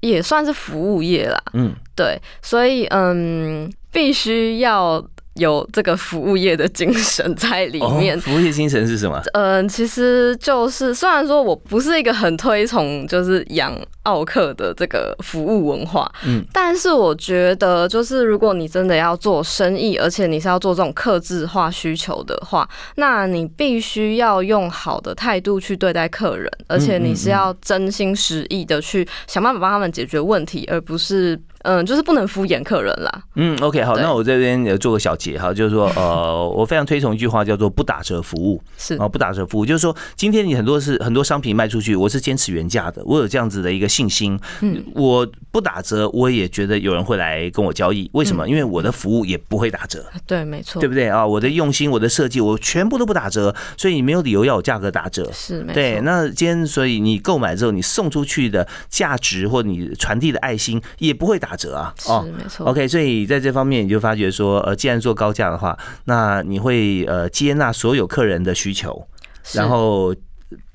[0.00, 5.04] 也算是服务业啦，嗯，对，所以嗯，必须要。
[5.36, 8.18] 有这个服务业的精神在里面。
[8.18, 9.20] 服务业精神是什么？
[9.34, 13.70] 嗯，其实就是虽然说我不是一个很推崇就是养
[14.06, 31.38] 奥克的这个服务文化，嗯，但是我觉得就是如果你真的要做生意，而且你是要做这种克制化需求的话，那你必须要用好的态度去对待客人，而且你是要真心实意的去想办法帮他们解决问题，而不是。
[31.68, 33.10] 嗯，就是不能敷衍客人啦。
[33.34, 38.62] 嗯，OK，好，那我这边也做个小结哈，就是说，呃，我非常推崇一句话，叫做不打折服务。
[38.78, 44.38] 是啊，不打折服务，就是说，今天你很多是很多商品卖出去，我是坚持原价的，我有这样子的一个信心。
[44.60, 48.10] 嗯，我不打折，我也觉得有人会来跟我交易。
[48.12, 48.46] 为什么？
[48.46, 50.04] 因为我的服务也不会打折。
[50.26, 51.26] 对，没错，对不对啊？
[51.26, 55.30] 我的用心，我的设计，我全部都不打折，所以你没有理由要我价格打折。
[55.32, 56.00] 是，对。
[56.02, 61.94] 那今天，所以你购买之后，你送出去的价值或你传递的爱心也不会打折啊。
[62.06, 62.26] 哦。
[62.36, 69.06] 没错，OK，所以在这方面你就发觉说，呃，既然做高价的话，那你会呃接纳所有客人的需求，
[69.54, 70.14] 然后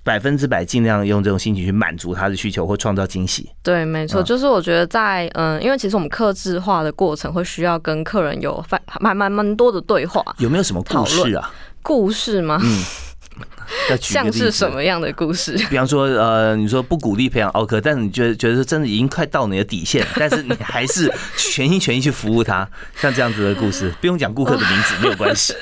[0.03, 3.49] 百分之百尽量用这种心情去满足他的需求或创造惊喜。
[3.61, 8.63] 对，没错，就是我觉得在嗯，因为其实我们克制化的过程会需要跟客人有
[8.99, 10.23] 蛮蛮蛮多的对话。
[10.37, 11.51] 有没有什么故事啊？
[11.81, 12.59] 故事吗？
[12.63, 12.83] 嗯。
[14.01, 15.53] 像是什么样的故事？
[15.69, 25.53] 比方说，呃，你说不鼓励培养奥克，但是你觉得觉得真的已经快到你的底线，但是你还是全心全意去服务他，像这样子的故事， 不用讲顾客的名字，没有关系。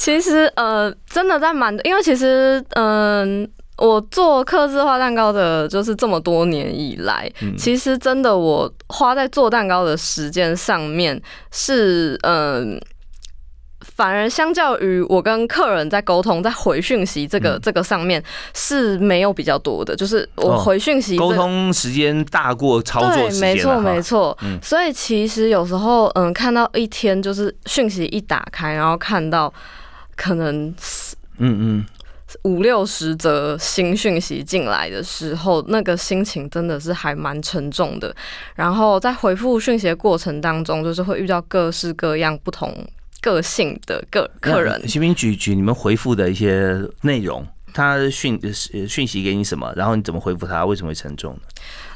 [0.00, 12.80] 其实，呃，真的在蛮，因为其实，嗯，我做刻字化蛋糕的，就是这么多年以来，其实真的我花在做蛋糕的时间上面是，嗯。
[13.96, 18.22] 反而相较于我跟客人在沟通、在回讯息这个这个上面
[18.54, 24.36] 是没有比较多的，就是我回讯息沟通时间大过操作时间没错没错。
[24.62, 29.52] 所以其实有时候，嗯，看到一天就是讯息一打开，然后看到
[30.20, 30.68] 可能
[31.38, 31.86] 嗯嗯
[32.42, 38.14] 五六十则新讯息进来的时候，那个心情真的是还蛮沉重的。
[38.54, 42.86] 然后在回复讯息的过程当中，就是会遇到各式各样不同。
[43.22, 48.40] 个性的个客人，徐明举举你们回复的一些内容，他讯
[48.88, 50.64] 讯息给你什么，然后你怎么回复他？
[50.64, 51.40] 为什么会沉重呢？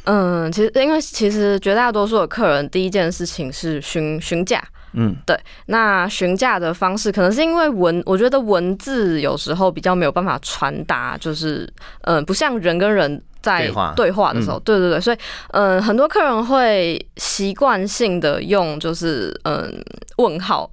[0.05, 4.63] 嗯，其实因为其实绝大多数的客人第一件事情是询询价，
[4.95, 5.39] 嗯，对。
[5.67, 11.69] 那询价的方式可能是因为文，我觉得文字有时候比较没有办法传达，就是
[12.03, 15.17] 嗯，不像人跟人在对话的时候，对对对，所以
[15.53, 19.83] 嗯，很多客人会习惯性的用就是嗯
[20.17, 20.71] 问号。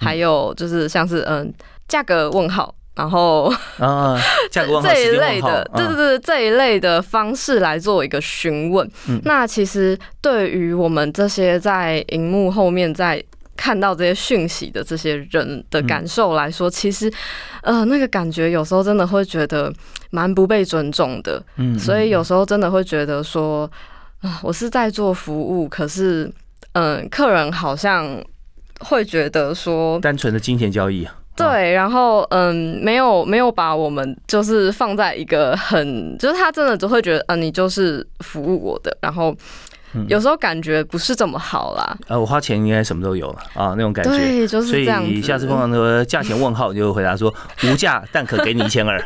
[0.00, 1.52] 还有就是像是嗯
[1.88, 4.16] 价格问号，然后啊
[4.48, 8.88] 价格问号这一类的，对对对这一类的方式来做一个询问。
[9.24, 13.20] 那其实对于我们这些在荧幕后面在
[13.58, 17.12] 看到这些讯息的这些人的感受来说，其实
[17.62, 19.70] 呃那个感觉有时候真的会觉得
[20.10, 21.42] 蛮不被尊重的。
[21.56, 23.70] 嗯，所以有时候真的会觉得说。
[24.20, 26.28] 啊，我是在做服务，可是
[26.72, 28.20] 嗯，客人好像
[28.80, 31.14] 会觉得说单纯的金钱交易啊。
[31.36, 39.32] 对，然后嗯，没有没有把我们就是放在一个很，就是他真的只会觉得，嗯，你就是服务我的，然后。
[40.08, 41.96] 有时候感觉不是这么好啦。
[42.06, 44.10] 呃，我花钱应该什么都有了啊，那种感觉。
[44.10, 45.02] 对，就是这样。
[45.02, 47.32] 所以下次碰到那个价钱问号，你就回答说
[47.64, 48.98] 无价，但可给你一千二。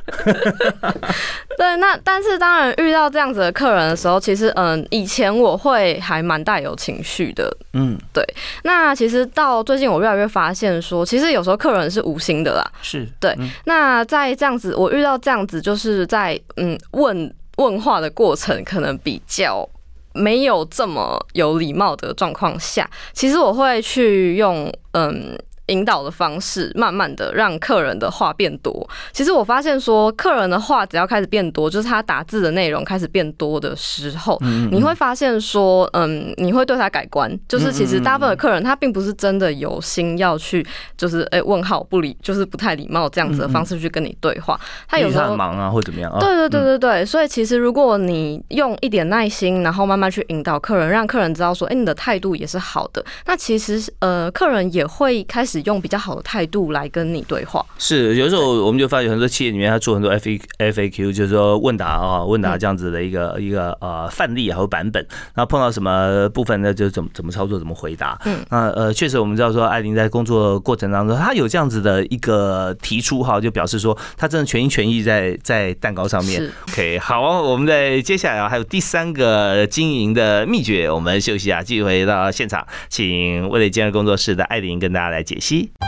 [1.57, 7.55] 对，那但是当然遇到这样子的客人的时候，其实嗯，以前我会还蛮带有情绪的。
[7.75, 8.25] 嗯，对。
[8.65, 12.73] 那其实到最近我越来越发现说，其实有时候客人是无心的啦。
[12.83, 13.09] 是。
[13.21, 13.37] 对。
[13.65, 19.69] 那在这样子，我遇到这样子，就是在嗯问问话的过程，可能比较。
[20.15, 25.39] 没有这么有礼貌的状况下，其实我会去用嗯。
[25.67, 28.89] 引导的方式，慢慢的让客人的话变多。
[29.13, 34.39] 其实我发现说，客人的话只要开始变多，就是他打字的内容开始变多的时候，
[34.71, 37.33] 你会发现说，嗯，你会对他改观。
[37.49, 44.59] 就是其实大部分的客人他并不是真的有心要去，就是哎问号不理，就是不太礼貌这样子的方式去跟你对话。
[44.89, 46.13] 他有时候忙啊，或怎么样。
[46.19, 47.07] 对对对对对。
[47.07, 53.05] 所以其实如果你用一点耐心，然后慢慢去引导客人，让客人知道说，哎，你的态度也是好的。
[53.27, 55.62] 那其实呃，客人也会开始。
[55.65, 68.21] 用比较好的态度来跟你对话，是有时候我们就发现很多企业里面他做很多 F A F A Q，就是说问答啊，问答这样子的一个一个呃范例还有版本，然后碰到什么部分呢，就怎么怎么操作怎么回答。
[68.25, 76.51] 嗯，那呃确实我们知道说艾琳在工作过程当中，她有这样子的一个提出哈，就表示说她真的全心全意在在蛋糕上面。
[76.69, 85.42] OK，好，我们在接下来还有第三个经营的秘诀，我们休息啊，继续回到现场，请味蕾健儿工作室的艾琳跟大家来解析。
[85.43, 85.82] 我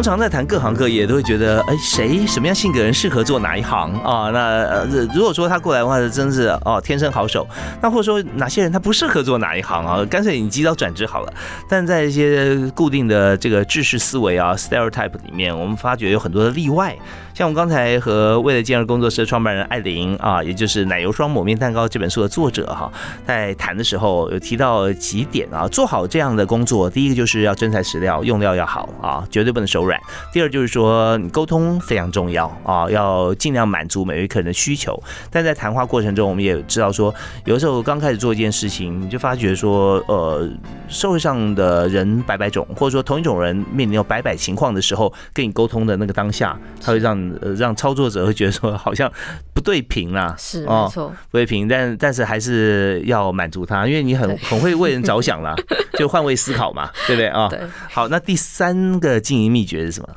[0.00, 4.30] 们常在谈各行各业，都会觉得，哎，谁什么样性格人适合做哪一行啊？
[4.30, 7.46] 那呃，如果说他过来的话，真是哦，天生好手。
[7.82, 10.02] 那或者说哪些人他不适合做哪一行啊？
[10.06, 11.32] 干脆你及早转职好了。
[11.68, 16.96] 但在一些固定的这个知识思维啊，stereotype 里面，我们发觉有很多的例外。
[17.34, 22.90] 像我们刚才和为了健儿工作室的创办人艾琳啊，也就是《奶油霜抹面蛋糕》这本书的作者哈，
[23.26, 29.89] 在谈的时候有提到几点啊，做好这样的工作，第一个就是要真材实料，用料要好啊，绝对不能手软；
[30.32, 35.00] 第二就是说你沟通非常重要啊，要尽量满足每位客人的需求。
[35.30, 40.48] 但在谈话过程中，我们也知道说，有的时候刚开始做一件事情，你就发觉说，呃，
[40.88, 47.20] 社会上的人百百种，或者说同一种人面临有百百情况的时候，跟你沟通的那个当下，他会让。
[47.40, 49.10] 呃，让操作者会觉得说好像
[49.54, 55.54] 不对平啦，是没错，不对平，但但是还是要满足他，因为你很很会为人着想啦，
[55.98, 57.48] 就换位思考嘛，对不对啊？
[57.48, 57.60] 对。
[57.90, 60.08] 好，那第三个经营秘诀是什么？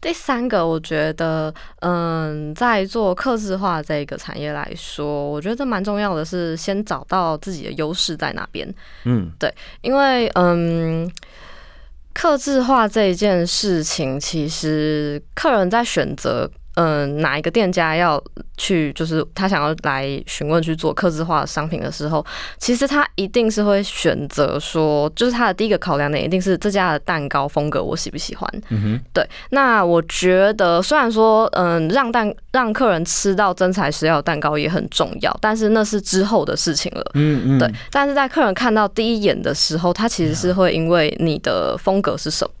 [0.00, 8.68] 第三个，我觉得，嗯，在做客制化这个产业来说，我觉得蛮重要的是先找到自己的优势在哪边。
[9.04, 11.10] 嗯，对，因为嗯。
[12.16, 16.48] 客制化这一件事情，其实客人在选择。
[16.74, 18.22] 嗯，哪一个店家要
[18.56, 22.24] 去，就是他想要来询问去做客制化的商品的时候，
[22.58, 28.50] 其实他一定是会选择说，就是他的第一个考量点一定是这家的蛋糕风格我喜不喜欢。
[28.70, 29.28] 嗯哼，对。
[29.50, 37.10] 那我觉得虽然说，嗯，让蛋让客人吃到真材实料的蛋糕也很重要，但是那是之后的事情了。
[37.14, 37.70] 嗯嗯，对。
[37.90, 42.54] 但是在客人看到第一眼的时候，他其实是会因为你的风格是什么。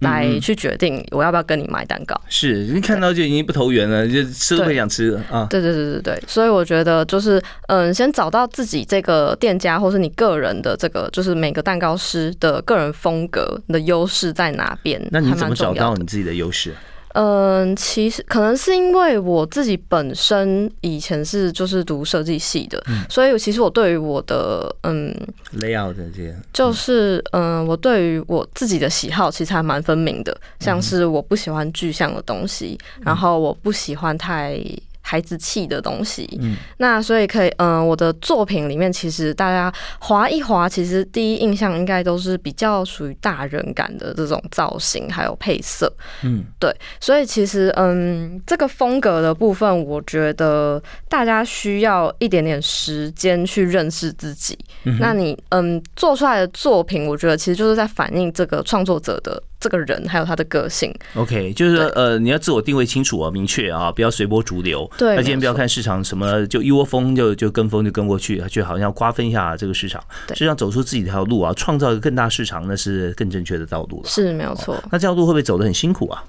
[0.00, 5.46] 来去决定我要不要跟你买蛋糕，是你看到就已经不投缘了，就吃都不想吃了啊！
[5.48, 15.00] 对对对对对，所以我觉得就是嗯，先找到自己这个店家或是你个人的这个，就是每个蛋糕师的个人风格的优势在哪边？
[15.10, 16.74] 那你怎么找到你自己的优势？
[17.14, 25.14] 嗯，其实可能是因为我自己本身以前是就是读设计系的，所以其实我对于我的嗯
[25.58, 34.60] layout 这些，就是嗯，我对于我自己的喜好其实还蛮分明的，像是我不喜欢具象的东西，然后我不喜欢太。
[35.06, 54.58] 孩子气的东西，嗯，那所以可以，嗯，我的作品里面其实大家划一划，其实第一印象应该都是比较属于大人感的这种造型，还有配色，嗯，对，所以其实，嗯，这个风格的部分，我觉得大家需要一点点时间去认识自己。
[54.98, 59.42] 那你，嗯，做出来的作品，我觉得其实就是在反映这个创作者的。
[59.64, 60.94] 这个人还有他的个性。
[61.14, 64.86] OK，就是呃，你要自我定位清楚啊，明确啊，不要随波逐流。
[64.98, 69.98] 对那今天不要看市场什么就一窝蜂就就跟风就跟过去，就好像要瓜分一下这个市场。
[70.26, 74.08] 对实际上走出自己一条路啊，创造一个更大市场，那是更正确的道路了。
[74.10, 76.22] 是没有错，那这条路会不会走得很辛苦啊？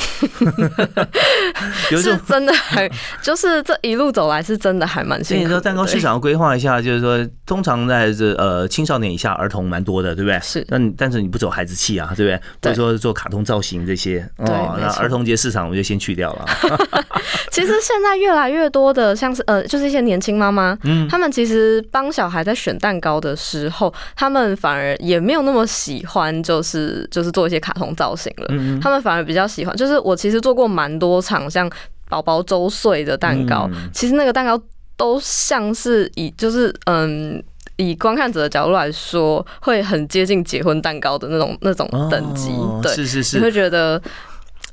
[1.90, 2.88] 有是真的还
[3.20, 5.48] 就是这一路走来是真的还蛮辛苦的。
[5.48, 10.38] 对说蛋糕市场要规划一下，就是说，通常在这呃青少年以下儿童蛮多的，对不对？
[10.40, 12.36] 是那你但是你不走孩子气啊，对不对？
[12.70, 16.46] 或者说做卡通造型这些哦对，那儿童节市场我们就先去掉了。
[17.50, 28.46] 其实现在越来越多的像是呃，就是一些年轻妈妈，嗯他们其实帮小孩在选蛋糕的时候，他们反而也没有那么喜欢，就是就是做一些卡通造型了。
[28.50, 31.68] 嗯他们反而比较喜欢，就是我其实做过蛮多场像
[32.08, 34.60] 宝宝周岁的蛋糕，嗯其实那个蛋糕
[34.96, 37.42] 都像是以就是嗯。
[37.76, 43.50] 以观看者的角度来说，会很接近结婚蛋糕的那种那种等级，哦对，是是是你会。
[43.50, 44.00] 觉得，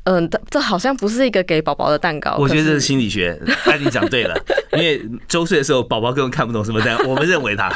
[0.10, 2.36] 嗯，这这好像不是一个给宝宝的蛋糕。
[2.40, 4.36] 我觉得这是心理学，艾迪讲对了，
[4.74, 7.70] 因为周岁的时候，宝宝根本看不懂什么蛋，我们认为他，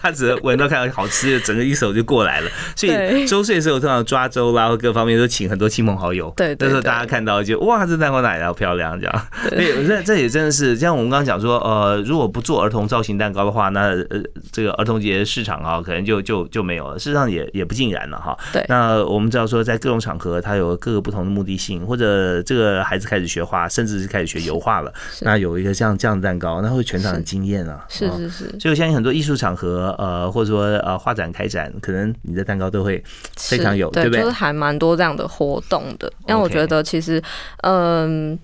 [0.00, 2.50] 他只闻到看到好吃的，整个一手就过来了。
[2.76, 6.32] 所以周岁的时候，通常抓周啦，或各方面都请很多亲朋好友。
[6.36, 9.26] 对那时候大家看到就哇，这蛋糕哪来的漂亮这样。
[9.48, 14.22] 对，这这也真的是，像我们刚刚讲说，呃，如果不做儿童造型蛋糕的话，那呃
[14.52, 16.96] 这个儿童节市场啊，可能就就就没有了。
[16.96, 18.38] 事实上也也不尽然了哈。
[18.52, 27.84] 对那我们知道说，在各种场合，它有各个不同的目的性，或者这个孩子开始学画，甚至是开始学油画了，那有一个像这样的蛋糕，那会全场很惊艳啊。
[27.84, 33.02] 哦是是是，所以我相信很多艺术场合，呃，或者说呃画展开展，可能你的蛋糕都会
[33.36, 36.12] 非常有，对，对不对就是还蛮多这样的活动的。
[36.26, 37.22] 因为我觉得其实，
[37.62, 38.38] 嗯。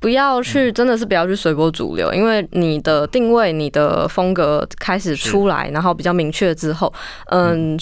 [0.00, 6.92] 不要去，真的是不要去随波逐流，因为你的定位、你的风格开始出来，然后比较明确之后，
[7.30, 7.74] 嗯，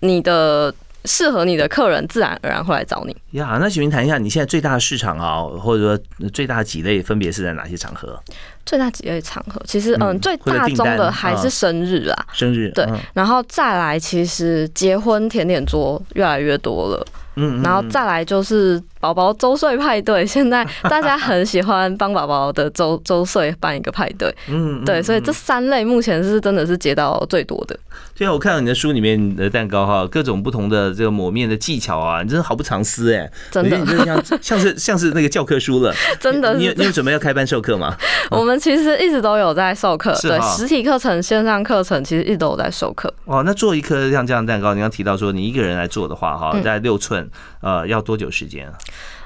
[0.00, 0.74] 你的
[1.06, 3.16] 适合你的客人自然而然会来找你。
[3.38, 3.58] 呀。
[3.60, 8.20] 那请您谈一下你现在最大的市场啊，或者说最大的几类分别是在哪些场合？
[8.66, 12.98] 最大几类场合，其实嗯嗯，最大宗的还是生日啦，生日对嗯。
[13.14, 17.06] 然后再来，其实结婚甜点桌越来越多了。
[17.36, 25.34] 嗯，嗯然后嗯再来就是宝宝周岁派对， 现在大家很喜欢帮宝宝的周 周岁办一个派对，嗯，嗯对，所以这嗯。
[25.34, 27.78] 三类目前是真的是接到最多的。
[28.18, 33.76] 对啊，我看到你的书里面的蛋糕哈，各种不同的这个抹面的技巧啊，你真的毫不藏私哎，真的。
[33.84, 35.94] 真的像 像是像是那个教科书了。
[36.18, 37.94] 真的你有你有准备要开班授课吗？
[38.30, 43.12] 我们其实一直都有在授课，对，实体课程、线上课程其实一直都有在授课。
[43.24, 47.28] 哦，那做一颗像这样的蛋糕，你刚提到说你一个人来做的话哈，在六寸，
[47.60, 48.74] 呃，要多久时间啊？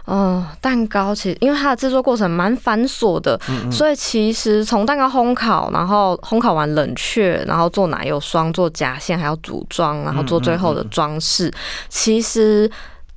[0.07, 3.39] 哦，蛋糕其实因为它的制作过程蛮繁琐的，
[3.70, 11.53] 所以其实从蛋糕烘烤，然后烘烤完冷却，然后做奶油霜、做夹馅，还要组装，然后做最后的装饰，
[11.89, 12.70] 其实。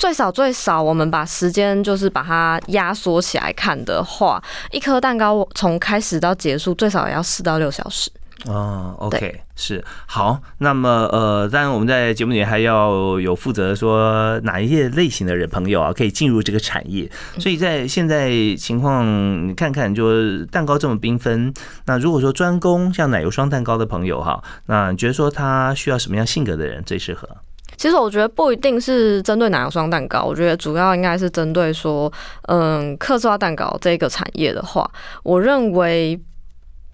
[0.03, 4.43] 最少最少，我们把时间就是把它压缩起来看的话，
[4.73, 8.11] 一颗蛋糕从开始到结束最少也要四到六小时。
[8.45, 10.37] 哦，OK，是好。
[10.57, 17.09] 那么呃，当然我们在节目里还要有负责说哪一些类型的人朋友啊，可以进入这个产业。
[17.39, 21.53] 所以在现在情况，你看看，就蛋糕这么缤纷，
[21.85, 27.29] 那如果说专攻像奶油霜蛋糕的朋友哈，那你觉得说他需要什么样性格的人最适合？
[27.77, 32.11] 其实我觉得不一定是针对奶油霜蛋糕，我觉得主要应该是针对说，
[32.47, 34.89] 嗯，客制化蛋糕这个产业的话，
[35.23, 36.19] 我认为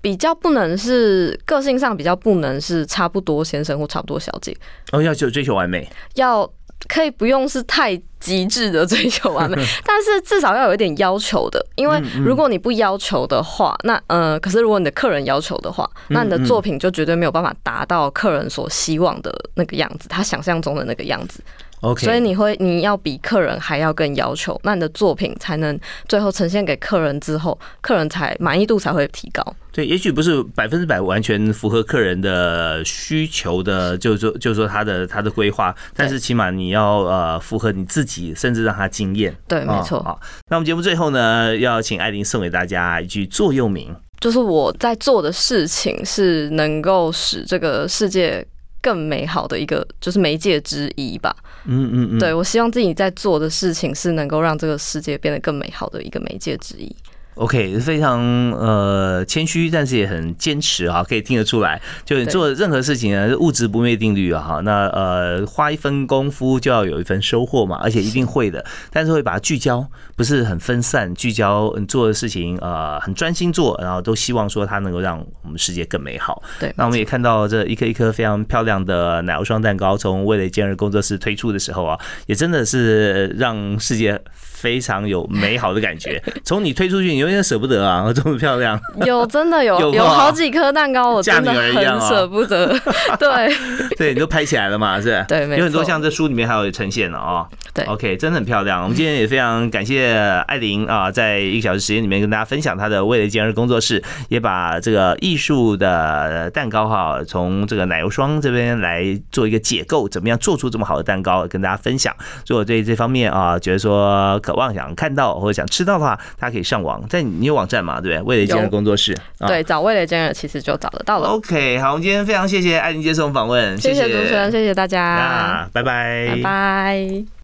[0.02, 4.56] 比较不能是个性上比较不能是差不多先生或差不多小姐，
[4.92, 6.50] 哦，要求追求完美，要
[6.88, 21.42] 可以不用是太极致的追求完美， 但是至少要有一点要求的，因为如果你不要求的话，那呃，可是如果你的客人要求的话，那你的作品就绝对没有办法达到客人所希望的那个样子，他想象中的那个样子。
[21.82, 29.42] OK，所以你会你要比客人还要更要求，那你的作品才能最后呈现给客人之后，客人才满意度才会提高。
[29.72, 39.34] 对，也许不是百分之百完全符合客人的需求的，就是说，就是说他的他的规划，但是起码你要呃符合你自己，甚至让他惊艳。
[39.48, 40.00] 对，没错。
[40.00, 40.20] 哦好，
[40.50, 43.96] 那我们节目最后呢，要请艾琳送给大家一句座右铭。
[44.20, 48.46] 就是我在做的事情是能够使这个世界
[48.82, 51.36] 更美好的一个，就是媒介之一吧。
[51.66, 56.96] 嗯嗯嗯，对我希望自己在做的事情是能够让这个世界变得更美好的一个媒介之一。
[57.40, 58.20] OK，非常
[58.52, 61.82] 呃谦虚，但是也很坚持啊，可以听得出来。
[62.04, 68.64] 就你做任何事情呢，物质不灭定律啊，哈，那呃花一分功夫就要有一份收获嘛，而且一定会的。
[68.92, 69.88] 但是会把它聚焦，
[70.18, 76.44] 不是很分散，聚焦你做的事情，呃，很专心做，然后都希望说它能够让我们世界更美好。
[76.60, 84.22] 对，那我们也看到这一颗一颗非常漂亮的奶油霜蛋糕，从味蕾健日工作室推出的时候啊，也真的是让世界。
[84.60, 86.22] 非常有美好的感觉。
[86.44, 88.80] 从你推出去，你有点舍不得啊， 这么漂亮。
[89.06, 92.78] 有真的有 有好几颗蛋糕，我真的很舍不得。
[93.18, 93.56] 对
[93.98, 95.00] 对，你都拍起来了嘛？
[95.00, 95.24] 是。
[95.28, 97.48] 对，有很多像这书里面还有呈现的哦。
[97.74, 98.84] 对，OK，真的很漂亮。
[98.84, 100.14] 我们今天也非常感谢
[100.48, 112.14] 艾琳啊，在一个小时时间里面跟大家分享她的味蕾健儿工作室，也把这个艺术的蛋糕哈，从这个奶油霜这边来做一个解构，怎么样做出这么好的蛋糕，跟大家分享。
[112.44, 114.40] 所以我对这方面啊，觉得说。
[114.50, 118.02] 渴望想看到或者想吃到的话，大家可以上网，在你有网站嘛？
[118.02, 118.22] 对不对？
[118.24, 119.16] 味蕾健儿工作室，
[119.48, 121.28] 对，找味蕾健儿其实就找得到了。
[121.30, 127.30] OK，好，我们今天非常谢谢艾琳接受访问，谢谢主持人，谢谢大家，拜拜，拜拜。